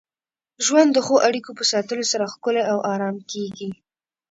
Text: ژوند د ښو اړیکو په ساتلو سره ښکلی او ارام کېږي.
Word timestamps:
ژوند 0.65 0.89
د 0.93 0.97
ښو 1.05 1.15
اړیکو 1.27 1.51
په 1.59 1.63
ساتلو 1.71 2.03
سره 2.11 2.31
ښکلی 2.33 2.63
او 2.71 2.79
ارام 2.93 3.17
کېږي. 3.31 3.69